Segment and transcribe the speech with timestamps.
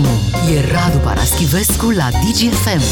[0.00, 0.54] maximum.
[0.56, 2.82] E Radu Paraschivescu la DGFM.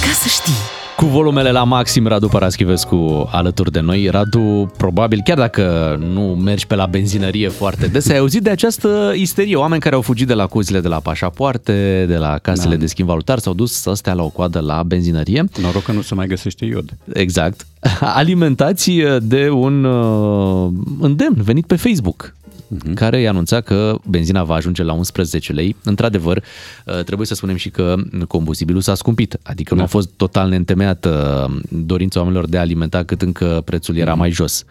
[0.00, 0.76] Ca să știi!
[0.96, 4.08] Cu volumele la maxim, Radu Paraschivescu alături de noi.
[4.08, 9.12] Radu, probabil, chiar dacă nu mergi pe la benzinărie foarte des, ai auzit de această
[9.16, 9.56] isterie.
[9.56, 12.80] Oameni care au fugit de la cuzile de la pașapoarte, de la casele da.
[12.80, 15.44] de schimb valutar, s-au dus să stea la o coadă la benzinărie.
[15.60, 16.96] Noroc că nu se mai găsește iod.
[17.12, 17.66] Exact.
[18.00, 18.92] Alimentați
[19.22, 20.70] de un uh,
[21.00, 22.36] îndemn venit pe Facebook
[22.74, 22.94] uh-huh.
[22.94, 25.76] care i-a anunțat că benzina va ajunge la 11 lei.
[25.84, 27.94] Într-adevăr, uh, trebuie să spunem și că
[28.28, 29.80] combustibilul s-a scumpit, adică da.
[29.80, 34.14] nu a fost total neîntemeiată uh, dorința oamenilor de a alimenta cât încă prețul era
[34.14, 34.18] uh-huh.
[34.18, 34.64] mai jos.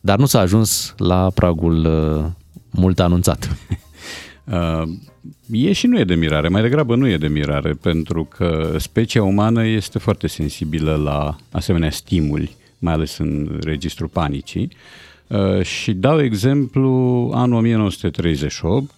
[0.00, 2.24] Dar nu s-a ajuns la pragul uh,
[2.70, 3.56] mult anunțat.
[4.44, 4.82] Uh,
[5.68, 9.22] e și nu e de mirare, mai degrabă nu e de mirare, pentru că specia
[9.22, 14.68] umană este foarte sensibilă la asemenea stimuli, mai ales în registrul panicii.
[14.70, 15.09] Uh,
[15.62, 16.90] și dau exemplu
[17.34, 18.90] anul 1938,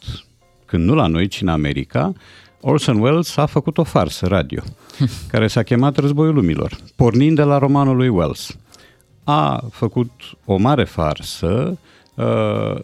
[0.65, 2.13] când nu la noi, ci în America,
[2.61, 4.63] Orson Welles a făcut o farsă radio,
[5.33, 8.57] care s-a chemat Războiul Lumilor, pornind de la romanul lui Wells.
[9.25, 10.11] A făcut
[10.45, 11.79] o mare farsă Uh,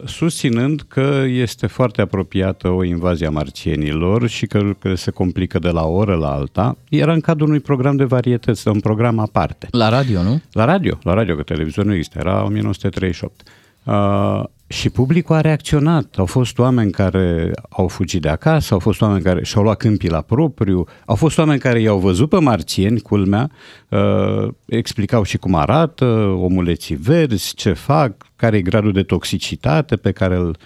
[0.05, 5.69] susținând că este foarte apropiată o invazie a marcienilor și că, că se complică de
[5.69, 6.77] la o oră la alta.
[6.89, 9.69] Era în cadrul unui program de varietăți, de un program aparte.
[9.71, 10.41] La radio, nu?
[10.53, 13.43] La radio, la radio, că televizor nu există, era 1938.
[13.85, 16.15] Uh, și publicul a reacționat.
[16.17, 20.09] Au fost oameni care au fugit de acasă, au fost oameni care și-au luat câmpii
[20.09, 23.51] la propriu, au fost oameni care i-au văzut pe marțieni, culmea,
[23.89, 26.05] uh, explicau și cum arată,
[26.39, 30.57] omuleții verzi, ce fac, care e gradul de toxicitate pe care îl uh,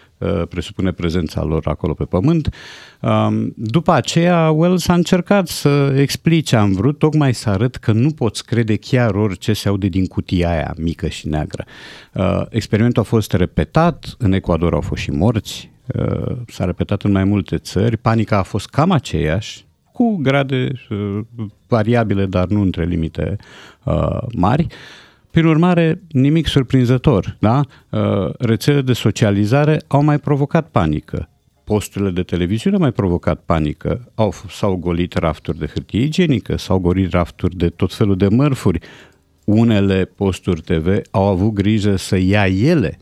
[0.48, 2.54] presupune prezența lor acolo pe pământ.
[3.00, 8.10] Um, după aceea, Wells a încercat să explice, am vrut tocmai să arăt că nu
[8.10, 11.64] poți crede chiar orice se aude din cutia aia mică și neagră.
[12.12, 17.12] Uh, experimentul a fost repetat, în Ecuador au fost și morți, uh, s-a repetat în
[17.12, 20.72] mai multe țări, panica a fost cam aceeași, cu grade
[21.66, 23.36] variabile, dar nu între limite
[24.34, 24.66] mari.
[25.32, 27.60] Prin urmare, nimic surprinzător, da?
[27.90, 28.00] Uh,
[28.38, 31.28] rețelele de socializare au mai provocat panică.
[31.64, 34.12] Posturile de televiziune au mai provocat panică.
[34.14, 38.78] Au, s-au golit rafturi de hârtie igienică, s-au golit rafturi de tot felul de mărfuri.
[39.44, 42.98] Unele posturi TV au avut grijă să ia ele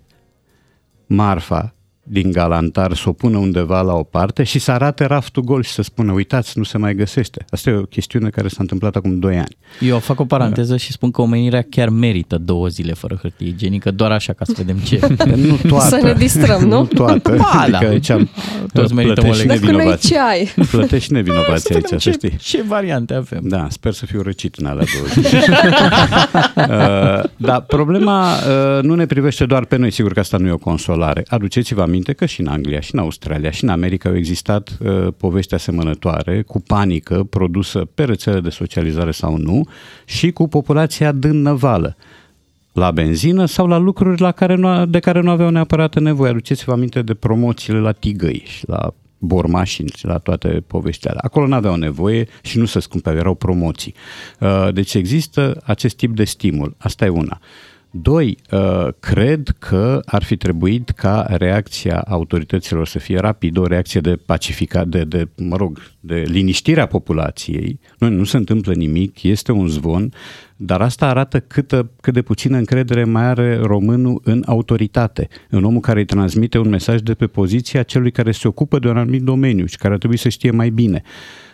[1.07, 1.75] marfa
[2.13, 5.71] din galantar să o pună undeva la o parte și să arate raftul gol și
[5.71, 7.45] să spună, uitați, nu se mai găsește.
[7.51, 9.57] Asta e o chestiune care s-a întâmplat acum 2 ani.
[9.81, 13.91] Eu fac o paranteză și spun că omenirea chiar merită două zile fără hârtie igienică,
[13.91, 15.01] doar așa ca să vedem ce.
[15.49, 15.89] nu toată.
[15.89, 16.69] Să ne distrăm, nu?
[16.69, 17.35] Nu toată.
[17.37, 17.89] Ba, adică da.
[17.89, 18.29] aici am,
[18.73, 19.71] Toți merităm o lecție.
[19.71, 20.53] Dacă nu ce ai.
[20.71, 22.37] Plătești nevinovații aici, ce, să știi.
[22.37, 23.41] ce variante avem.
[23.43, 25.43] Da, sper să fiu răcit în alea două zile.
[26.57, 30.51] uh, dar problema uh, nu ne privește doar pe noi, sigur că asta nu e
[30.51, 31.25] o consolare.
[31.29, 35.09] Aduceți-vă aminte că și în Anglia și în Australia și în America au existat uh,
[35.17, 39.67] povești asemănătoare cu panică produsă pe rețele de socializare sau nu
[40.05, 41.97] și cu populația dânnăvală
[42.73, 46.31] la benzină sau la lucruri la care nu, de care nu aveau neapărat nevoie.
[46.31, 51.23] Aduceți-vă aminte de promoțiile la tigăi și la bormașini și la toate poveștile alea.
[51.25, 53.95] Acolo nu aveau nevoie și nu se scumpeau, erau promoții.
[54.41, 56.75] Uh, deci există acest tip de stimul.
[56.79, 57.41] Asta e una.
[57.93, 64.01] Doi, uh, cred că ar fi trebuit ca reacția autorităților să fie rapidă, o reacție
[64.01, 67.81] de pacifica, de, de mă rog, de liniștirea populației.
[67.99, 70.13] Nu, nu se întâmplă nimic, este un zvon,
[70.57, 75.81] dar asta arată câtă, cât de puțină încredere mai are românul în autoritate, în omul
[75.81, 79.23] care îi transmite un mesaj de pe poziția celui care se ocupă de un anumit
[79.23, 81.03] domeniu și care ar trebui să știe mai bine.
[81.05, 81.50] Uh,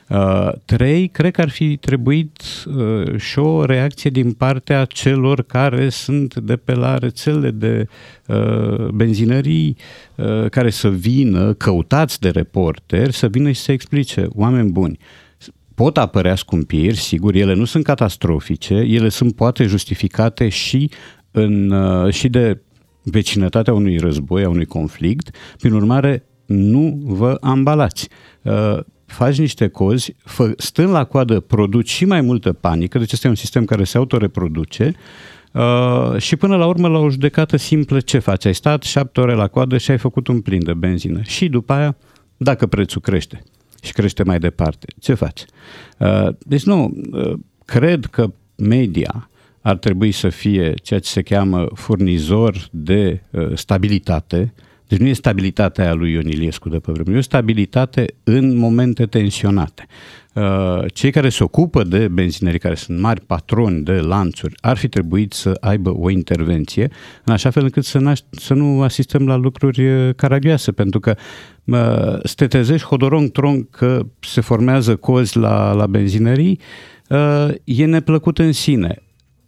[0.65, 6.35] trei, cred că ar fi trebuit uh, și o reacție din partea celor care sunt
[6.35, 7.89] de pe la rețele de
[8.27, 9.77] uh, benzinării
[10.15, 14.99] uh, care să vină, căutați de reporteri, să vină și să explice, oameni buni,
[15.75, 20.91] pot apărea scumpiri, sigur, ele nu sunt catastrofice, ele sunt poate justificate și,
[21.31, 22.61] în, uh, și de
[23.03, 28.09] vecinătatea unui război, a unui conflict, prin urmare, nu vă ambalați.
[28.43, 33.29] Uh, faci niște cozi, fă, stând la coadă, produci și mai multă panică, deci este
[33.29, 34.95] un sistem care se autoreproduce
[35.53, 38.45] uh, și până la urmă la o judecată simplă ce faci?
[38.45, 41.73] Ai stat șapte ore la coadă și ai făcut un plin de benzină și după
[41.73, 41.97] aia,
[42.37, 43.43] dacă prețul crește
[43.83, 45.45] și crește mai departe, ce faci?
[45.99, 47.33] Uh, deci nu, uh,
[47.65, 49.31] cred că media
[49.61, 54.55] ar trebui să fie ceea ce se cheamă furnizor de uh, stabilitate,
[54.89, 58.57] deci nu e stabilitatea aia lui Ion Iliescu de pe vremuri, e o stabilitate în
[58.57, 59.87] momente tensionate.
[60.37, 64.89] Uh, cei care se ocupă de benzinării, care sunt mari patroni de lanțuri, ar fi
[64.89, 66.91] trebuit să aibă o intervenție
[67.25, 71.15] în așa fel încât să, să nu asistăm la lucruri uh, caragioase, pentru că
[71.65, 71.77] uh,
[72.23, 76.61] să te trezești hodorong-trong că se formează cozi la, la benzinării,
[77.65, 79.03] e neplăcut în sine.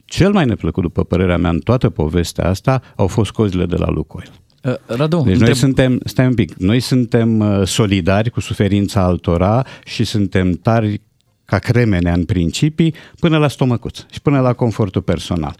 [0.04, 3.88] Cel mai neplăcut, după părerea mea, în toată povestea asta, au fost cozile de la
[3.88, 4.30] Lucoil.
[4.70, 5.46] Uh, Radu, deci întreb...
[5.46, 11.00] noi suntem, stai un pic, noi suntem uh, solidari cu suferința altora și suntem tari
[11.44, 15.56] ca cremenea în principii până la stomăcuț și până la confortul personal.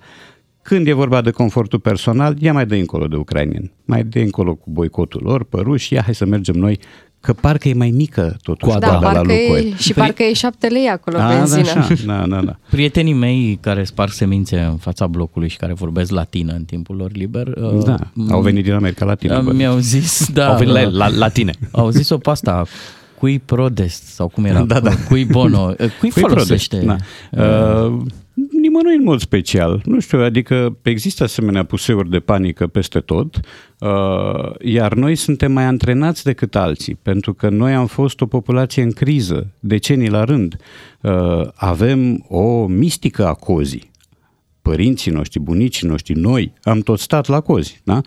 [0.62, 4.54] Când e vorba de confortul personal, ia mai de încolo de ucrainieni, mai de încolo
[4.54, 6.78] cu boicotul lor, păruși, ia hai să mergem noi
[7.20, 9.74] că parcă e mai mică totuși da, da, la Lucoil.
[9.76, 10.00] Și Pri...
[10.00, 11.86] parcă e șapte lei acolo A, benzina.
[12.06, 12.56] Da, da, da, da.
[12.70, 17.12] Prietenii mei care sparg semințe în fața blocului și care vorbesc latină în timpul lor
[17.12, 17.46] liber.
[17.46, 19.42] Uh, da, uh, au venit din America Latină.
[19.46, 20.48] Uh, mi-au zis, da.
[20.48, 21.52] Au venit la, la latine.
[21.70, 22.64] Au zis-o pe asta,
[23.18, 24.90] cui prodest sau cum era, da, da.
[25.08, 25.64] cui bono,
[25.98, 26.76] cui, cui folosește?
[26.76, 27.84] Prodest, da.
[27.84, 28.00] uh,
[28.60, 29.82] nimănui în mod special.
[29.84, 33.40] Nu știu, adică există asemenea puseuri de panică peste tot,
[33.78, 38.82] uh, iar noi suntem mai antrenați decât alții, pentru că noi am fost o populație
[38.82, 40.56] în criză, decenii la rând.
[41.00, 43.90] Uh, avem o mistică a cozii
[44.68, 48.00] părinții noștri, bunicii noștri, noi, am tot stat la cozi, da?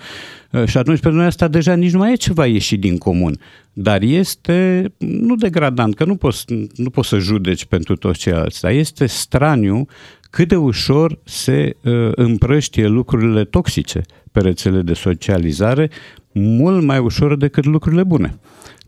[0.51, 3.39] Uh, și atunci pentru noi asta deja nici nu mai e ceva ieșit din comun,
[3.73, 6.45] dar este, nu degradant, că nu poți,
[6.75, 9.87] nu poți să judeci pentru toți ceilalți, dar este straniu
[10.31, 14.01] cât de ușor se uh, împrăștie lucrurile toxice
[14.31, 15.89] pe rețele de socializare,
[16.31, 18.39] mult mai ușor decât lucrurile bune.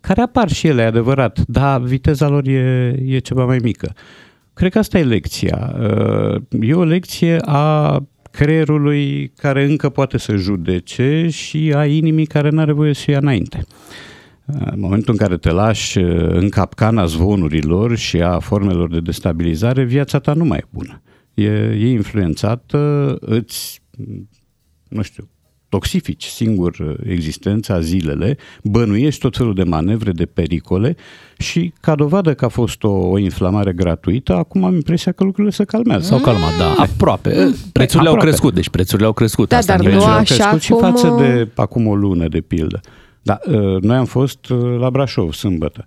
[0.01, 3.93] Care apar și ele, adevărat, dar viteza lor e, e ceva mai mică.
[4.53, 5.75] Cred că asta e lecția.
[5.79, 7.99] Uh, e o lecție a
[8.31, 13.17] creierului care încă poate să judece și a inimii care nu are voie să ia
[13.17, 13.65] înainte.
[14.45, 19.83] În momentul în care te lași uh, în capcana zvonurilor și a formelor de destabilizare,
[19.83, 21.01] viața ta nu mai e bună
[21.33, 21.49] e,
[21.79, 23.81] e influențată, îți,
[24.87, 25.27] nu știu,
[25.69, 30.95] toxifici singur existența, zilele, bănuiești tot felul de manevre, de pericole
[31.37, 35.53] și ca dovadă că a fost o, o inflamare gratuită, acum am impresia că lucrurile
[35.53, 36.05] se calmează.
[36.05, 37.29] S-au calmat, da, aproape.
[37.71, 38.09] Prețurile aproape.
[38.09, 39.49] au crescut, deci prețurile au crescut.
[39.49, 40.59] Da, Asta dar nu așa au crescut cum...
[40.59, 42.79] și față de acum o lună, de pildă.
[43.21, 45.85] Da, ă, noi am fost ă, la Brașov sâmbătă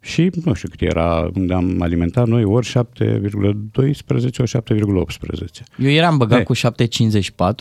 [0.00, 2.74] și nu știu cât era, unde am alimentat noi, ori 7,12,
[4.38, 5.62] ori 7,18.
[5.78, 6.44] Eu eram băgat He.
[6.44, 6.60] cu 7,54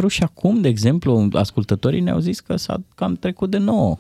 [0.08, 3.98] și acum, de exemplu, ascultătorii ne-au zis că s-a cam trecut de 9.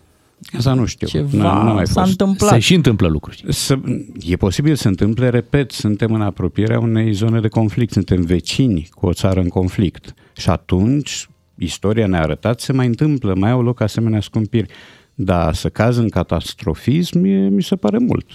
[0.57, 1.07] Asta nu știu.
[1.07, 2.09] Ceva nu, nu mai s-a fost.
[2.09, 2.51] întâmplat.
[2.51, 3.43] Se și întâmplă lucruri.
[3.47, 3.79] Să,
[4.19, 9.05] e posibil să întâmple, repet, suntem în apropierea unei zone de conflict, suntem vecini cu
[9.05, 10.13] o țară în conflict.
[10.37, 11.27] Și atunci,
[11.57, 14.67] istoria ne-a arătat, se mai întâmplă, mai au loc asemenea scumpiri.
[15.21, 17.19] Dar să caz în catastrofism
[17.49, 18.25] mi se pare mult.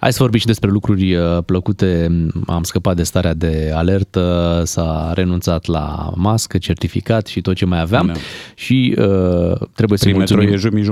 [0.00, 2.08] Hai să vorbim și despre lucruri uh, plăcute.
[2.46, 7.80] Am scăpat de starea de alertă, s-a renunțat la mască, certificat și tot ce mai
[7.80, 8.12] aveam da.
[8.54, 10.52] și uh, trebuie să mulțumim.
[10.52, 10.82] e jumii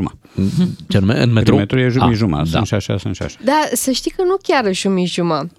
[0.88, 1.22] Ce anume?
[1.22, 1.56] În metro?
[1.56, 2.64] metro e jumii ah, Sunt da.
[2.64, 3.36] și așa, sunt și așa.
[3.44, 5.06] Da, să știi că nu chiar jumii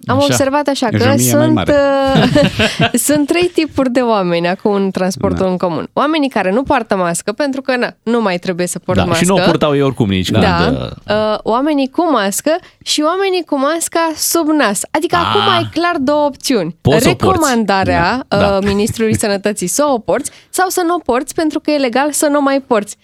[0.05, 0.25] Am așa.
[0.25, 5.51] observat așa e că sunt, uh, sunt trei tipuri de oameni acum în transportul da.
[5.51, 5.89] în comun.
[5.93, 9.23] Oamenii care nu poartă mască pentru că na, nu mai trebuie să portă da, mască.
[9.23, 10.29] Și nu o purtau ei oricum nici.
[10.29, 10.63] Da.
[10.63, 12.51] Când, uh, uh, oamenii cu mască
[12.83, 14.81] și oamenii oamenii cu masca sub nas.
[14.91, 16.75] Adică A, acum ai clar două opțiuni.
[16.81, 18.57] Poți Recomandarea da, da.
[18.57, 22.11] Uh, Ministrului Sănătății să o porți sau să nu o porți pentru că e legal
[22.11, 22.97] să nu o mai porți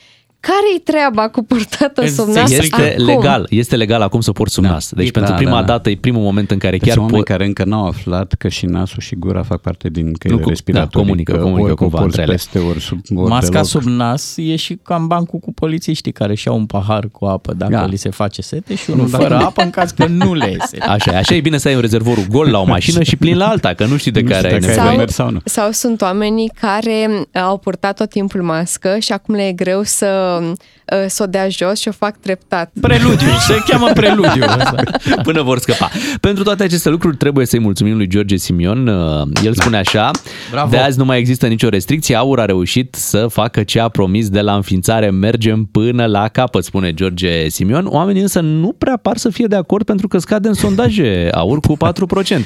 [0.47, 3.05] care-i treaba cu purtată sub nas Este acum?
[3.05, 4.69] legal, este legal acum să porți sub da.
[4.69, 4.91] nas.
[4.91, 5.65] Deci da, pentru prima da, da.
[5.65, 7.23] dată e primul moment în care chiar poți...
[7.23, 10.89] care încă n-au aflat că și nasul și gura fac parte din căile nu, respiratorii.
[10.91, 13.65] Da, comunică, comunică ori cumva între peste, ori sub, ori Masca deloc.
[13.65, 17.71] sub nas e și cam bancul cu polițiștii care și-au un pahar cu apă dacă
[17.71, 17.85] da.
[17.85, 20.77] li se face sete și unul fără apă în caz că nu le iese.
[20.95, 23.47] Așa, așa e bine să ai un rezervorul gol la o mașină și plin la
[23.47, 24.97] alta, că nu știi de nu care ai nevoie.
[24.97, 25.39] Sau, sau, nu.
[25.45, 30.34] sau sunt oamenii care au purtat tot timpul mască și acum le e greu să
[30.35, 32.71] Uh, să o dea jos și o fac treptat.
[32.81, 34.45] Preludiu, se cheamă preludiu.
[35.23, 35.89] Până vor scăpa.
[36.21, 38.87] Pentru toate aceste lucruri trebuie să-i mulțumim lui George Simion.
[38.87, 40.11] Uh, el spune așa,
[40.51, 40.69] Bravo.
[40.69, 44.29] de azi nu mai există nicio restricție, Aur a reușit să facă ce a promis
[44.29, 47.85] de la înființare, mergem până la capăt, spune George Simion.
[47.89, 51.59] Oamenii însă nu prea par să fie de acord pentru că scade în sondaje Aur
[51.59, 51.77] cu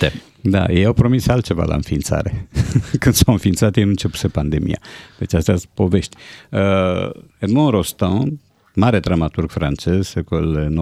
[0.08, 0.12] 4%.
[0.42, 2.48] Da, ei au promis altceva la înființare.
[3.00, 4.80] Când s-au înființat, ei nu începuse pandemia.
[5.18, 6.16] Deci astea sunt povești.
[6.50, 8.40] Uh, Edmond Rostand,
[8.76, 10.74] mare dramaturg francez, secol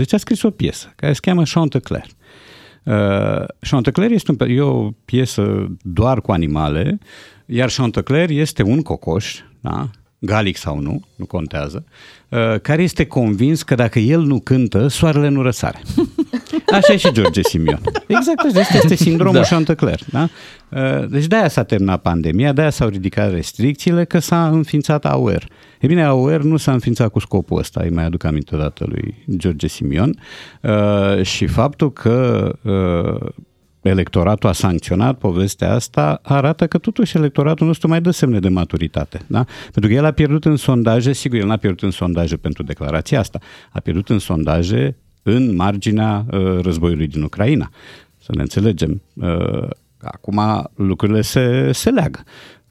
[0.00, 2.06] 19-20, a scris o piesă care se cheamă Chantecler.
[2.82, 6.98] Uh, Chantecler este un, e o piesă doar cu animale,
[7.46, 9.90] iar Chantecler este un cocoș, da?
[10.24, 11.84] galic sau nu, nu contează,
[12.28, 15.80] uh, care este convins că dacă el nu cântă, soarele nu răsare.
[16.72, 17.80] Așa e și George Simion.
[18.06, 19.42] Exact așa, este, este sindromul da.
[19.42, 20.00] Chanticleer.
[20.10, 20.28] Da?
[20.68, 25.46] Uh, deci de-aia s-a terminat pandemia, de-aia s-au ridicat restricțiile, că s-a înființat AUR.
[25.80, 29.24] E bine, AUR nu s-a înființat cu scopul ăsta, îi mai aduc aminte odată lui
[29.36, 30.18] George Simion,
[30.60, 33.30] uh, și faptul că uh,
[33.82, 39.20] electoratul a sancționat povestea asta, arată că totuși electoratul nostru mai dă semne de maturitate.
[39.26, 39.44] Da?
[39.62, 43.18] Pentru că el a pierdut în sondaje, sigur, el n-a pierdut în sondaje pentru declarația
[43.18, 43.38] asta,
[43.70, 47.70] a pierdut în sondaje în marginea uh, războiului din Ucraina.
[48.18, 49.02] Să ne înțelegem.
[49.14, 49.68] Uh,
[50.00, 50.40] acum
[50.74, 52.20] lucrurile se, se leagă.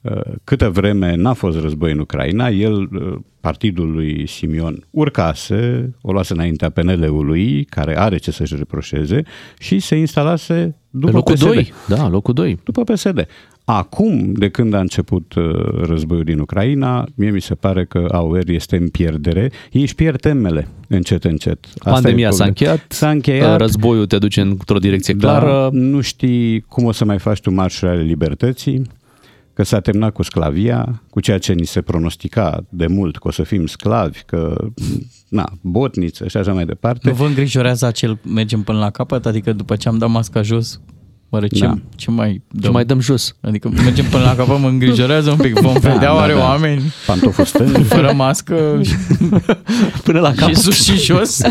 [0.01, 6.11] Uh, câtă vreme n-a fost război în Ucraina, el, uh, partidul lui Simion, urcase, o
[6.11, 9.23] luase înaintea PNL-ului, care are ce să-și reproșeze,
[9.59, 11.43] și se instalase după locul PSD.
[11.43, 11.73] 2.
[11.87, 12.59] Da, locul 2.
[12.63, 13.27] După PSD.
[13.65, 15.43] Acum, de când a început uh,
[15.81, 19.51] războiul din Ucraina, mie mi se pare că AUR este în pierdere.
[19.71, 21.65] Ei își pierd temele încet, încet.
[21.65, 25.51] Asta Pandemia s-a încheiat, s-a încheiat, războiul te duce într-o direcție da, clară.
[25.51, 28.81] Da, nu știi cum o să mai faci tu marșul ale libertății,
[29.61, 33.31] că s-a terminat cu sclavia, cu ceea ce ni se pronostica de mult, că o
[33.31, 34.55] să fim sclavi, că,
[35.29, 37.09] na, botniță și așa mai departe.
[37.09, 39.25] Nu vă îngrijorează acel mergem până la capăt?
[39.25, 40.81] Adică după ce am dat masca jos,
[41.29, 41.77] Oare ce, da.
[41.95, 42.61] ce mai dăm?
[42.61, 43.35] Ce mai dăm jos?
[43.41, 45.59] Adică mergem până la capăt, mă îngrijorează un pic.
[45.59, 46.39] Vom da, vedea da, oare da.
[46.39, 47.85] oameni Pantoful stâng.
[47.95, 48.81] fără mască
[50.03, 50.55] până la capăt.
[50.55, 51.41] Și sus și jos?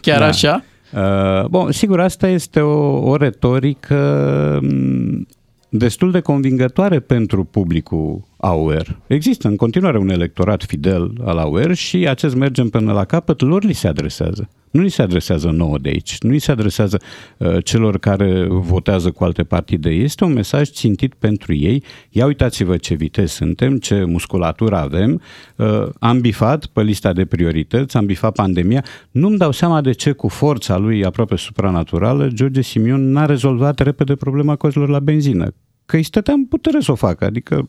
[0.00, 0.26] Chiar da.
[0.26, 0.64] așa?
[0.92, 5.26] Uh, bun, sigur, asta este o, o retorică mm,
[5.70, 9.00] destul de convingătoare pentru publicul AUR.
[9.06, 13.64] Există în continuare un electorat fidel al AUR și acest mergem până la capăt, lor
[13.64, 14.48] li se adresează.
[14.70, 17.00] Nu li se adresează nouă de aici, nu li se adresează
[17.36, 19.90] uh, celor care votează cu alte partide.
[19.90, 21.84] Este un mesaj țintit pentru ei.
[22.10, 25.20] Ia uitați-vă ce vitezi suntem, ce musculatură avem.
[25.56, 28.84] Uh, am bifat pe lista de priorități, am bifat pandemia.
[29.10, 34.14] Nu-mi dau seama de ce cu forța lui aproape supranaturală George Simion n-a rezolvat repede
[34.14, 35.54] problema cozelor la benzină.
[35.86, 37.68] Că îi stătea în putere să o facă, adică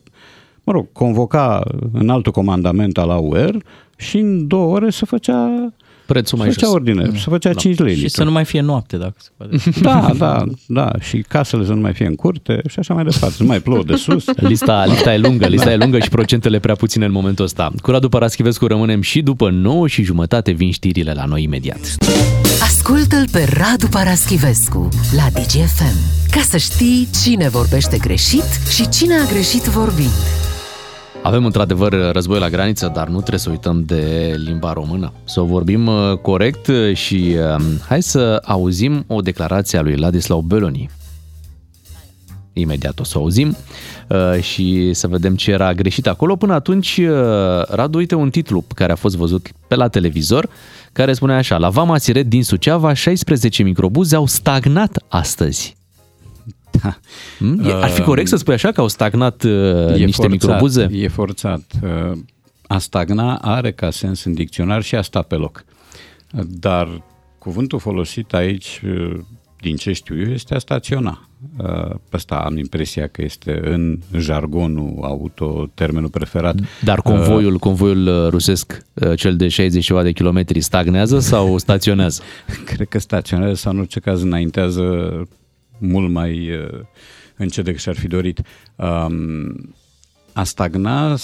[0.64, 3.62] mă rog, convoca în altul comandament al AUR
[3.96, 5.72] și în două ore se făcea
[6.06, 6.74] prețul mai făcea jos.
[6.74, 7.16] ordine, mm.
[7.16, 7.58] se făcea da.
[7.58, 7.96] 5 lei.
[7.96, 9.56] Și să nu mai fie noapte, dacă se poate.
[9.80, 10.90] Da, da, da.
[11.00, 13.34] Și casele să nu mai fie în curte și așa mai departe.
[13.34, 14.24] Să nu mai plouă de sus.
[14.48, 17.70] Lista, lista e lungă, lista e lungă și procentele prea puține în momentul ăsta.
[17.82, 21.94] Cu Radu Paraschivescu rămânem și după 9 și jumătate vin știrile la noi imediat.
[22.62, 29.24] Ascultă-l pe Radu Paraschivescu la DGFM ca să știi cine vorbește greșit și cine a
[29.24, 30.51] greșit vorbind.
[31.22, 35.12] Avem într-adevăr război la graniță, dar nu trebuie să uităm de limba română.
[35.24, 40.40] Să o vorbim uh, corect și um, hai să auzim o declarație a lui Ladislau
[40.40, 40.90] Beloni.
[42.52, 43.56] Imediat o să o auzim
[44.08, 46.36] uh, și să vedem ce era greșit acolo.
[46.36, 50.48] Până atunci, uh, Radu, uite un titlu care a fost văzut pe la televizor,
[50.92, 55.76] care spune așa, la Vama Siret din Suceava, 16 microbuze au stagnat astăzi.
[56.82, 56.98] Da.
[57.38, 57.60] Hmm?
[57.64, 59.50] Ar fi corect să spui așa că au stagnat uh,
[60.00, 60.88] e niște forțat, microbuze?
[60.92, 61.62] E forțat.
[61.82, 62.18] Uh,
[62.66, 65.64] a stagna are ca sens în dicționar și a sta pe loc.
[66.46, 67.02] Dar
[67.38, 69.18] cuvântul folosit aici, uh,
[69.60, 71.28] din ce știu eu, este a staționa.
[71.58, 76.56] Uh, ăsta am impresia că este în jargonul auto termenul preferat.
[76.84, 78.82] Dar convoiul, uh, convoiul rusesc,
[79.16, 82.22] cel de 60 ceva de kilometri, stagnează sau staționează?
[82.74, 84.82] Cred că staționează sau în orice caz înaintează
[85.78, 86.80] mult mai uh,
[87.36, 88.42] încet decât și-ar fi dorit.
[88.76, 89.74] Um,
[90.32, 91.16] a stagna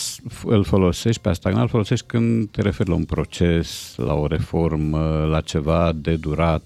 [0.45, 4.26] îl folosești, pe a stagna îl folosești când te referi la un proces, la o
[4.26, 6.64] reformă, la ceva de durat,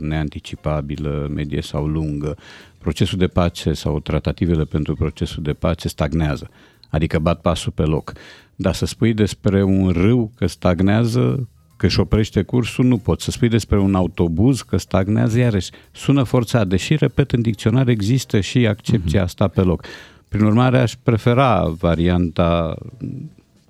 [0.00, 2.36] neanticipabilă, medie sau lungă.
[2.78, 6.50] Procesul de pace sau tratativele pentru procesul de pace stagnează,
[6.90, 8.12] adică bat pasul pe loc.
[8.56, 13.24] Dar să spui despre un râu că stagnează, că își oprește cursul, nu poți.
[13.24, 18.40] Să spui despre un autobuz că stagnează, iarăși sună forța, deși, repet, în dicționar există
[18.40, 19.28] și accepția mhm.
[19.28, 19.84] asta pe loc.
[20.28, 22.74] Prin urmare, aș prefera varianta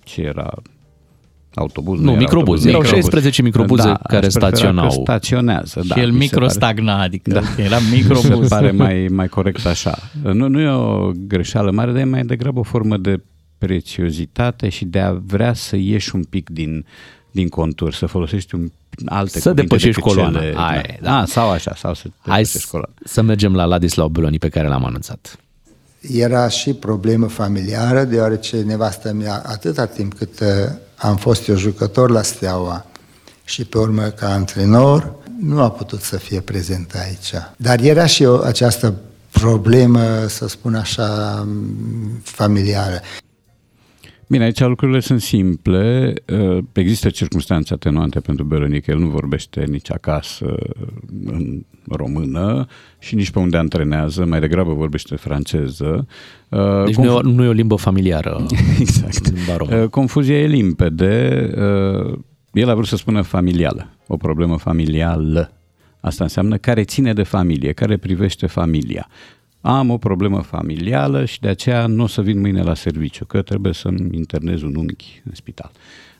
[0.04, 0.52] ce era
[1.54, 2.00] autobuz.
[2.00, 2.64] Nu, nu microbuz.
[2.64, 4.90] Erau 16 microbuze da, care staționau.
[4.90, 5.94] staționează, da.
[5.94, 7.40] Și el microstagna, adică da.
[7.64, 8.48] era microbuz.
[8.48, 9.98] Se pare mai, mai corect așa.
[10.22, 13.22] Nu, nu e o greșeală mare, dar e mai degrabă o formă de
[13.58, 16.84] prețiozitate și de a vrea să ieși un pic din
[17.30, 18.70] din contur, să folosești un,
[19.06, 20.38] alte Să depășești coloana.
[20.38, 21.10] Cele, Aia, da.
[21.10, 21.24] da.
[21.26, 22.92] sau așa, sau să Hai coloana.
[23.04, 25.38] să mergem la Ladislau Beloni pe care l-am anunțat.
[26.00, 30.46] Era și problemă familiară, deoarece nevastă mea, atâta timp cât uh,
[30.96, 32.86] am fost eu jucător la Steaua
[33.44, 37.32] și pe urmă ca antrenor, nu a putut să fie prezent aici.
[37.56, 38.94] Dar era și o, această
[39.30, 41.46] problemă, să spun așa,
[42.22, 43.00] familiară.
[44.28, 46.14] Bine, aici lucrurile sunt simple.
[46.32, 48.86] Uh, există circunstanțe atenuante pentru Berenic.
[48.86, 50.54] El nu vorbește nici acasă
[51.24, 52.66] în română
[52.98, 56.06] și nici pe unde antrenează, mai degrabă vorbește franceză.
[56.48, 57.06] Uh, deci Conf...
[57.06, 58.46] nu, e o, nu e o limbă familiară.
[58.80, 59.30] exact.
[59.30, 61.50] Limba uh, Confuzia e limpede.
[62.52, 65.52] El a vrut să spună familială, o problemă familială.
[66.00, 69.08] Asta înseamnă care ține de familie, care privește familia
[69.60, 73.42] am o problemă familială și de aceea nu o să vin mâine la serviciu, că
[73.42, 75.70] trebuie să-mi internez un unchi în spital.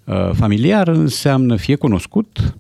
[0.05, 2.55] Uh, familiar înseamnă fie cunoscut,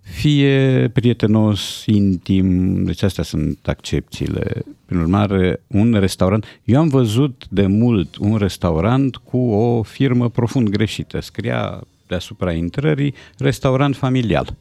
[0.00, 4.62] fie prietenos, intim, deci astea sunt accepțiile.
[4.84, 10.68] Prin urmare, un restaurant, eu am văzut de mult un restaurant cu o firmă profund
[10.68, 14.56] greșită, scria deasupra intrării restaurant familial.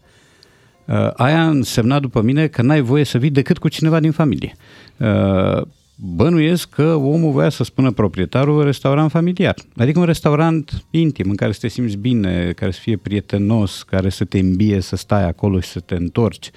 [0.88, 4.56] Uh, aia însemna după mine că n-ai voie să vii decât cu cineva din familie.
[4.98, 5.62] Uh,
[5.96, 9.56] bănuiesc că omul voia să spună proprietarul restaurant familiar.
[9.76, 14.10] Adică un restaurant intim, în care să te simți bine, care să fie prietenos, care
[14.10, 16.50] să te îmbie să stai acolo și să te întorci.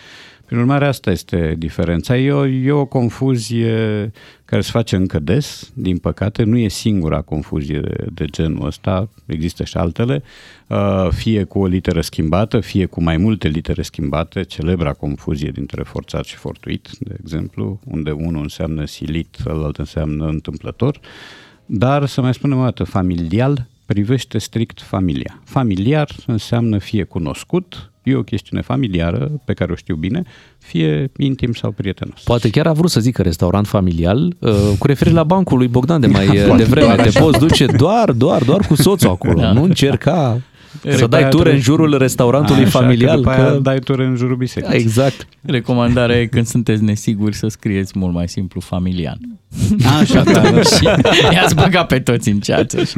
[0.50, 2.16] Prin urmare, asta este diferența.
[2.16, 4.12] E o, e o confuzie
[4.44, 6.42] care se face încă des, din păcate.
[6.42, 10.22] Nu e singura confuzie de, de genul ăsta, există și altele.
[10.66, 15.82] Uh, fie cu o literă schimbată, fie cu mai multe litere schimbate, celebra confuzie dintre
[15.82, 21.00] forțat și fortuit, de exemplu, unde unul înseamnă silit, celălalt înseamnă întâmplător.
[21.66, 25.40] Dar, să mai spunem o dată, familial privește strict familia.
[25.44, 30.22] Familiar înseamnă fie cunoscut, e o chestiune familiară pe care o știu bine,
[30.58, 32.22] fie intim sau prietenos.
[32.22, 36.00] Poate chiar a vrut să zică restaurant familial, uh, cu referire la bancul lui Bogdan
[36.00, 36.94] de mai uh, devreme.
[36.94, 39.40] Te poți duce doar, doar, doar cu soțul acolo.
[39.40, 39.52] Da.
[39.52, 40.40] Nu încerca
[40.88, 43.22] să dai ture în jurul restaurantului Așa, familial.
[43.22, 44.78] Că, că dai ture în jurul bisericii.
[44.78, 45.26] Exact.
[45.42, 49.18] Recomandarea e când sunteți nesiguri să scrieți mult mai simplu familian.
[50.00, 50.42] Așa, da.
[50.62, 50.84] și
[51.32, 52.94] i-ați băgat pe toți în ceață și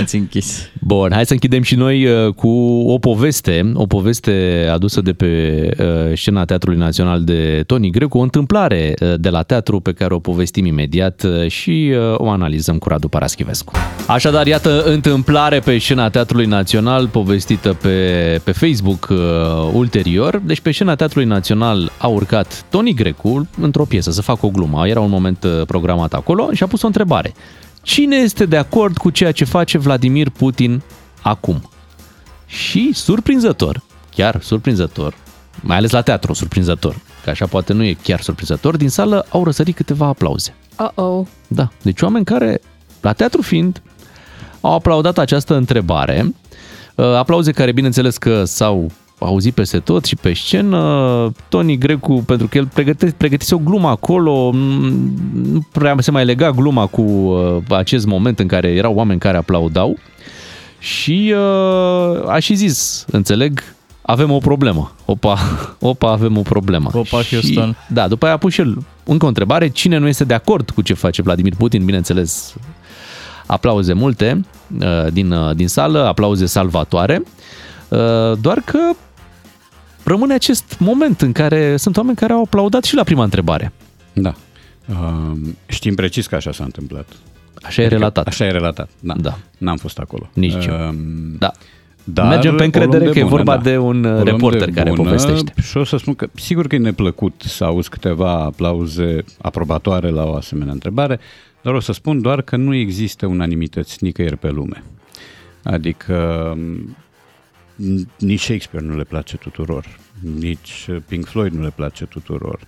[0.00, 0.70] ați închis.
[0.80, 2.48] Bun, hai să închidem și noi uh, cu
[2.86, 8.22] o poveste, o poveste adusă de pe uh, scena Teatrului Național de Toni Grecu, o
[8.22, 13.08] întâmplare uh, de la teatru pe care o povestim imediat și o analizăm cu Radu
[13.08, 13.72] Paraschivescu.
[14.06, 19.18] Așadar, iată întâmplare pe scena Teatrului Național povestită pe, pe Facebook uh,
[19.72, 20.40] ulterior.
[20.44, 24.88] Deci pe scena Teatrului Național a urcat Toni Grecu într-o piesă să facă o glumă.
[24.88, 27.34] Era un moment uh, programat acolo și a pus o întrebare.
[27.82, 30.82] Cine este de acord cu ceea ce face Vladimir Putin
[31.22, 31.70] acum?
[32.46, 35.14] Și surprinzător, chiar surprinzător,
[35.60, 39.44] mai ales la teatru surprinzător, că așa poate nu e chiar surprinzător, din sală au
[39.44, 40.54] răsărit câteva aplauze.
[40.76, 41.26] Uh-oh.
[41.48, 42.60] Da, deci oameni care,
[43.00, 43.82] la teatru fiind,
[44.62, 46.34] au aplaudat această întrebare.
[46.94, 51.32] Uh, aplauze care, bineînțeles, că s-au auzit peste tot și pe scenă.
[51.48, 56.50] Tony Grecu, pentru că el pregăte, pregătise o glumă acolo, nu prea se mai lega
[56.50, 59.98] gluma cu uh, acest moment în care erau oameni care aplaudau
[60.78, 63.62] și uh, a și zis, înțeleg,
[64.02, 64.94] avem o problemă.
[65.04, 65.38] Opa,
[65.80, 66.90] opa, avem o problemă.
[66.92, 67.76] Opa, Houston.
[67.86, 70.34] Și, da, după aia a pus și el încă o întrebare, cine nu este de
[70.34, 72.54] acord cu ce face Vladimir Putin, bineînțeles,
[73.52, 74.44] aplauze multe
[74.80, 77.22] uh, din, uh, din sală, aplauze salvatoare,
[77.88, 77.98] uh,
[78.40, 78.78] doar că
[80.04, 83.72] rămâne acest moment în care sunt oameni care au aplaudat și la prima întrebare.
[84.12, 84.34] Da.
[85.66, 87.06] Știm precis că așa s-a întâmplat.
[87.62, 88.26] Așa e adică relatat.
[88.26, 89.14] Așa e relatat, da.
[89.16, 89.38] da.
[89.58, 90.28] N-am fost acolo.
[90.32, 90.94] Nici uh, eu.
[91.38, 91.52] Da.
[92.04, 93.62] Dar Mergem pe încredere că bună, e vorba da.
[93.62, 95.52] de un o reporter de care bună, povestește.
[95.62, 100.24] Și o să spun că sigur că e neplăcut să auzi câteva aplauze aprobatoare la
[100.24, 101.20] o asemenea întrebare,
[101.62, 104.82] dar o să spun doar că nu există unanimități nicăieri pe lume.
[105.62, 106.56] Adică
[108.18, 112.60] nici Shakespeare nu le place tuturor, nici Pink Floyd nu le place tuturor.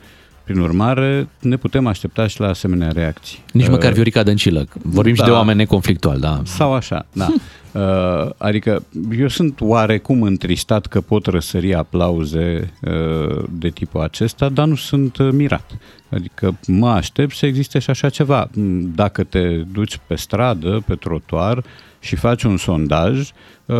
[0.44, 3.44] Prin urmare, ne putem aștepta și la asemenea reacții.
[3.52, 4.66] Nici măcar uh, Viorica Dăncilă.
[4.82, 6.40] Vorbim da, și de oameni neconflictuali, da.
[6.44, 7.28] Sau așa, da.
[7.72, 8.84] Uh, adică
[9.18, 15.32] eu sunt oarecum întristat că pot răsări aplauze uh, de tipul acesta, dar nu sunt
[15.32, 15.70] mirat.
[16.08, 18.48] Adică mă aștept să existe și așa ceva.
[18.94, 21.64] Dacă te duci pe stradă, pe trotuar
[22.00, 23.30] și faci un sondaj,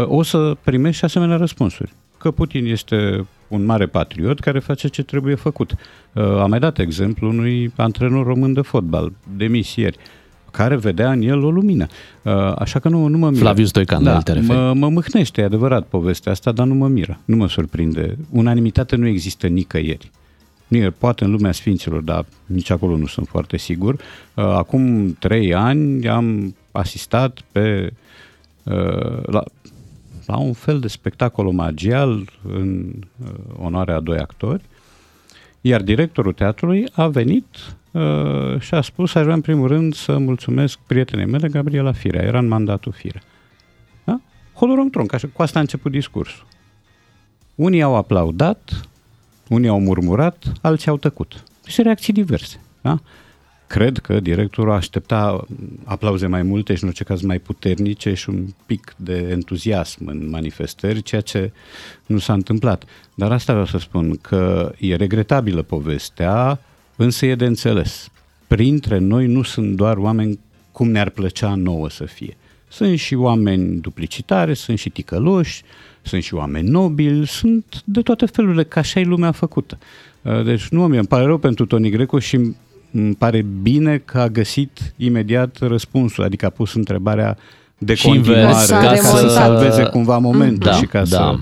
[0.05, 1.92] o să primești și asemenea răspunsuri.
[2.18, 5.75] Că Putin este un mare patriot care face ce trebuie făcut.
[6.12, 9.99] Uh, am mai dat exemplu unui antrenor român de fotbal, demis ieri,
[10.51, 11.87] care vedea în el o lumină.
[12.23, 13.40] Uh, așa că nu, nu mă miră.
[13.40, 17.19] Flavius Stoican, da, te mă, mă mâhnește, e adevărat povestea asta, dar nu mă miră,
[17.25, 18.17] nu mă surprinde.
[18.31, 20.11] Unanimitate nu există nicăieri.
[20.99, 23.95] Poate în lumea sfinților, dar nici acolo nu sunt foarte sigur.
[23.95, 27.93] Uh, acum trei ani am asistat pe
[29.23, 29.43] la,
[30.27, 32.93] la un fel de spectacol omagial în
[33.25, 34.63] uh, onoarea a doi actori,
[35.61, 37.47] iar directorul teatrului a venit
[37.91, 42.23] uh, și a spus, aș vrea în primul rând să mulțumesc prietenei mele, Gabriela Firea,
[42.23, 43.23] era în mandatul Firea.
[44.05, 44.21] Da?
[44.55, 46.47] Holorom tronc, așa, cu asta a început discursul.
[47.55, 48.89] Unii au aplaudat,
[49.49, 51.43] unii au murmurat, alții au tăcut.
[51.67, 52.61] Și reacții diverse.
[52.81, 52.99] Da?
[53.66, 55.46] Cred că directorul aștepta
[55.85, 60.29] aplauze mai multe și în orice caz mai puternice și un pic de entuziasm în
[60.31, 61.53] manifestări, ceea ce
[62.07, 62.85] nu s-a întâmplat.
[63.14, 66.61] Dar asta vreau să spun, că e regretabilă povestea,
[66.96, 68.09] însă e de înțeles.
[68.46, 70.38] Printre noi nu sunt doar oameni
[70.72, 72.37] cum ne-ar plăcea nouă să fie.
[72.68, 75.62] Sunt și oameni duplicitare, sunt și ticăloși,
[76.03, 79.79] sunt și oameni nobili, sunt de toate felurile, ca așa e lumea făcută.
[80.44, 82.55] Deci nu, mi îmi pare rău pentru Toni Greco și
[82.95, 87.37] îmi pare bine că a găsit imediat răspunsul, adică a pus întrebarea
[87.79, 91.05] de și continuare invers, ca să salveze cumva momentul da, și ca da.
[91.07, 91.37] să,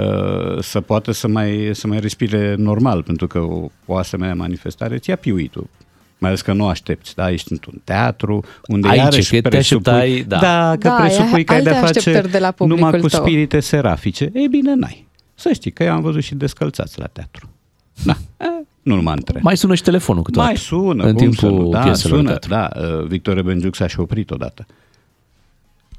[0.00, 4.98] uh, să poată să mai, să mai respire normal, pentru că o, o asemenea manifestare
[4.98, 5.68] ți-a piuitul.
[6.18, 7.30] Mai ales că nu aștepți, da?
[7.30, 10.38] Ești într-un teatru unde Aici, iarăși că presupui, da.
[10.38, 13.20] da, că da, presupui că ai de face de la numai cu tău.
[13.20, 14.30] spirite serafice.
[14.34, 15.06] Ei bine, n-ai.
[15.34, 17.48] Să știi că eu am văzut și descălțați la teatru.
[18.04, 18.16] Da.
[18.88, 19.40] Nu numai între.
[19.42, 21.04] Mai sună și telefonul cu Mai sună.
[21.04, 22.68] În timpul da, pieselor sună, da.
[22.76, 24.66] Uh, Victor Rebenjuc s-a și oprit odată.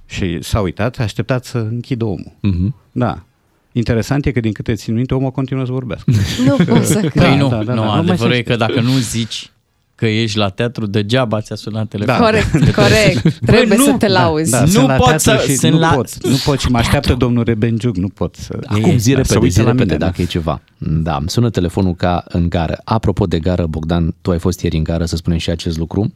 [0.06, 2.32] Și s-a uitat, a așteptat să închidă omul.
[2.38, 2.74] Uh-huh.
[2.92, 3.24] Da.
[3.72, 6.12] Interesant e că din câte țin minte, omul continuă să vorbească.
[6.46, 7.24] Nu pot să cred.
[7.24, 9.52] Da, nu, da, da, nu, da, adevărul e că dacă nu zici
[10.00, 12.22] că ești la teatru, degeaba ți-a sunat telefonul.
[12.22, 12.26] Da.
[12.26, 13.40] Corect, corect.
[13.46, 14.52] Trebuie Bă, nu, să te lauzi.
[14.52, 15.44] Da, da, nu pot să...
[15.46, 15.88] Și sunt nu la...
[15.88, 18.60] pot, nu pot și mă așteaptă domnul Rebenjuc, nu pot să...
[18.66, 20.62] Acum zi repede, zi repede dacă e ceva.
[20.78, 22.82] Da, sună telefonul ca în gară.
[22.84, 26.14] Apropo de gară, Bogdan, tu ai fost ieri în gară, să spunem și acest lucru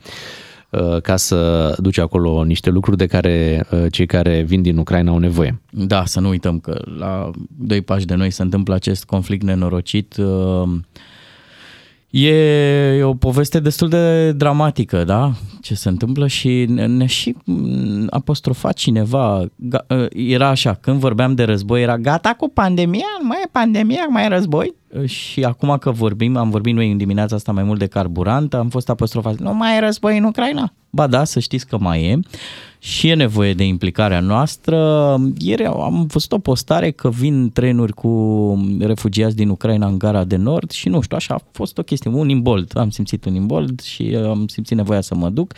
[0.69, 5.11] uh, ca să duci acolo niște lucruri de care uh, cei care vin din Ucraina
[5.11, 5.61] au nevoie.
[5.69, 10.15] Da, să nu uităm că la doi pași de noi se întâmplă acest conflict nenorocit.
[12.13, 15.31] Uh, E o poveste destul de dramatică, da?
[15.61, 17.35] Ce se întâmplă și ne și
[18.09, 19.45] apostrofat cineva.
[20.09, 24.27] Era așa, când vorbeam de război, era gata cu pandemia, mai e pandemia, mai e
[24.27, 24.73] război.
[25.05, 28.69] Și acum că vorbim, am vorbit noi în dimineața asta mai mult de carburant, am
[28.69, 30.73] fost apostrofat, nu mai e război în Ucraina.
[30.89, 32.19] Ba da, să știți că mai e
[32.79, 34.77] și e nevoie de implicarea noastră.
[35.37, 40.35] Ieri am văzut o postare că vin trenuri cu refugiați din Ucraina în gara de
[40.35, 43.81] nord și nu știu, așa a fost o chestie, un imbold, am simțit un imbold
[43.81, 45.53] și am simțit nevoia să mă duc.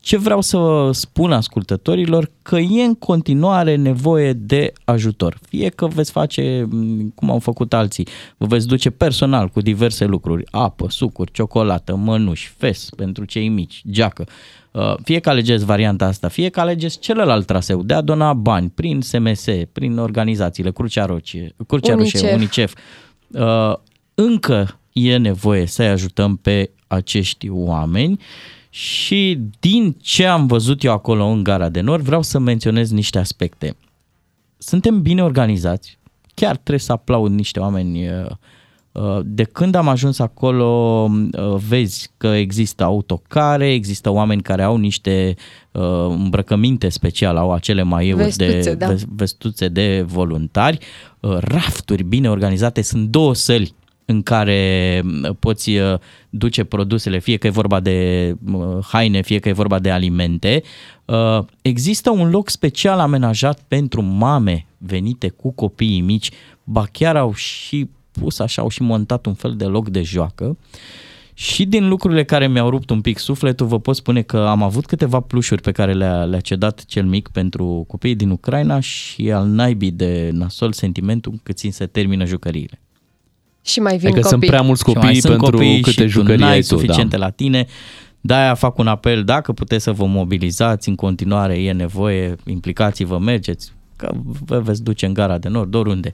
[0.00, 5.38] Ce vreau să spun ascultătorilor, că e în continuare nevoie de ajutor.
[5.48, 6.68] Fie că veți face
[7.14, 12.52] cum au făcut alții, vă veți duce personal cu diverse lucruri, apă, sucuri, ciocolată, mănuși,
[12.56, 14.26] fes pentru cei mici, geacă,
[14.72, 18.70] Uh, fie că alegeți varianta asta, fie că alegeți celălalt traseu de a dona bani
[18.74, 22.20] prin SMS, prin organizațiile Crucea, Rocie, Crucea Unicef.
[22.20, 22.74] Roșie, Unicef,
[23.28, 23.74] uh,
[24.14, 28.20] încă e nevoie să-i ajutăm pe acești oameni
[28.70, 33.18] și din ce am văzut eu acolo în Gara de Nord, vreau să menționez niște
[33.18, 33.76] aspecte.
[34.58, 35.98] Suntem bine organizați,
[36.34, 38.30] chiar trebuie să aplaud niște oameni uh,
[38.92, 40.66] Uh, de când am ajuns acolo,
[41.10, 45.34] uh, vezi că există autocare, există oameni care au niște
[45.72, 48.94] uh, îmbrăcăminte speciale, au acele maiuri vestuțe, de da.
[49.08, 50.78] vestuțe de voluntari,
[51.40, 53.74] rafturi bine organizate, sunt două săli
[54.10, 55.02] în care
[55.38, 55.70] poți
[56.30, 58.34] duce produsele, fie că e vorba de
[58.82, 60.62] haine, fie că e vorba de alimente.
[61.62, 66.30] Există un loc special amenajat pentru mame venite cu copiii mici,
[66.64, 70.56] ba chiar au și pus așa, au și montat un fel de loc de joacă.
[71.34, 74.86] Și din lucrurile care mi-au rupt un pic sufletul, vă pot spune că am avut
[74.86, 79.46] câteva plușuri pe care le-a, le cedat cel mic pentru copiii din Ucraina și al
[79.46, 82.80] naibii de nasol sentimentul cât țin să termină jucăriile.
[83.62, 84.38] Și mai vin adică copii.
[84.38, 87.24] sunt prea mulți copii pentru copii câte și jucării tu ai tu, suficiente da.
[87.24, 87.66] la tine.
[88.20, 93.72] De-aia fac un apel, dacă puteți să vă mobilizați, în continuare e nevoie, implicați-vă, mergeți,
[93.96, 94.10] că
[94.44, 96.10] vă veți duce în gara de nord, oriunde.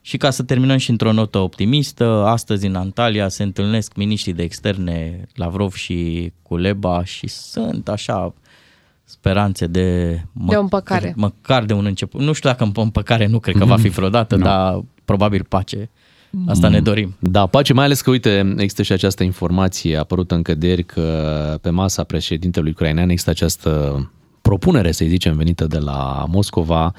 [0.00, 4.42] Și ca să terminăm și într-o notă optimistă, astăzi în Antalya se întâlnesc miniștrii de
[4.42, 8.34] externe Lavrov și Culeba și sunt așa
[9.04, 10.20] speranțe de...
[10.32, 11.12] Mă, de o împăcare.
[11.16, 12.20] Măcar de un început.
[12.20, 14.44] Nu știu dacă împăcare nu cred că va fi vreodată, no.
[14.44, 15.90] dar probabil pace.
[16.46, 17.16] Asta ne dorim.
[17.18, 21.70] Da, pace, mai ales că, uite, există și această informație apărută în căderi că pe
[21.70, 24.02] masa președintelui ucrainean există această
[24.48, 26.92] propunere, să zicem, venită de la Moscova,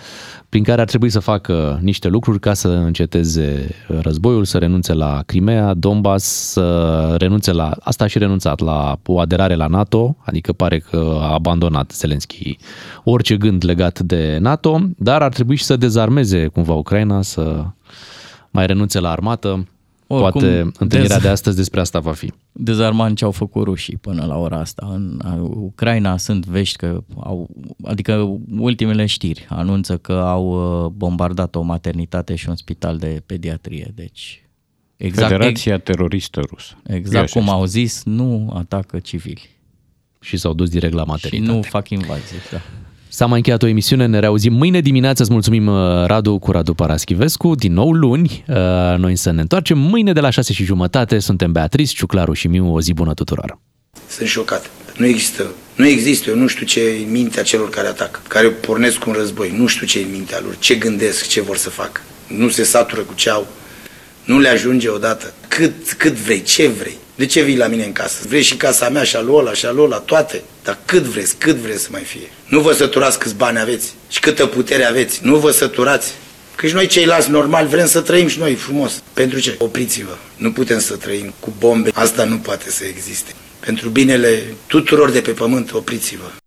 [0.49, 5.23] prin care ar trebui să facă niște lucruri ca să înceteze războiul, să renunțe la
[5.25, 10.54] Crimea, Donbass, să renunțe la, asta a și renunțat, la o aderare la NATO, adică
[10.54, 12.58] pare că a abandonat Zelensky
[13.04, 17.65] orice gând legat de NATO, dar ar trebui și să dezarmeze cumva Ucraina, să
[18.51, 19.67] mai renunțe la armată,
[20.12, 21.21] Oricum, Poate întâlnirea dez...
[21.21, 22.31] de astăzi despre asta va fi.
[22.51, 24.88] Dezarmant ce au făcut rușii până la ora asta.
[24.93, 27.49] În Ucraina sunt vești că au,
[27.83, 33.91] adică ultimele știri anunță că au uh, bombardat o maternitate și un spital de pediatrie.
[33.95, 34.43] Deci
[34.97, 36.77] exact, Federația ex, Teroristă Rusă.
[36.83, 39.49] Exact cum au zis, nu atacă civili.
[40.19, 41.51] Și s-au dus direct la maternitate.
[41.51, 42.62] Și nu fac invazii, da.
[43.12, 46.74] S-a mai încheiat o emisiune, ne reauzim mâine dimineață, îți mulțumim uh, Radu cu Radu
[46.74, 48.56] Paraschivescu, din nou luni, uh,
[48.98, 52.74] noi să ne întoarcem mâine de la 6 și jumătate, suntem Beatrice, Ciuclaru și Miu,
[52.74, 53.60] o zi bună tuturor.
[54.08, 55.45] Sunt șocat, nu există,
[55.76, 59.13] nu există, eu nu știu ce e în mintea celor care atacă, care pornesc un
[59.13, 62.50] război, nu știu ce e în mintea lor, ce gândesc, ce vor să facă, nu
[62.50, 63.48] se satură cu ce au,
[64.24, 67.91] nu le ajunge odată, cât, cât vrei, ce vrei, de ce vii la mine în
[67.91, 68.17] casă?
[68.27, 70.41] Vrei și casa mea, și a lui ăla, și a lui ăla, toate.
[70.63, 72.29] Dar cât vreți, cât vreți să mai fie?
[72.45, 75.19] Nu vă săturați câți bani aveți și câtă putere aveți.
[75.23, 76.13] Nu vă săturați.
[76.55, 79.03] Că și noi ceilalți normal vrem să trăim și noi frumos.
[79.13, 79.55] Pentru ce?
[79.58, 80.17] Opriți-vă.
[80.36, 81.89] Nu putem să trăim cu bombe.
[81.93, 83.32] Asta nu poate să existe.
[83.60, 86.38] Pentru binele tuturor de pe pământ, opriți-vă.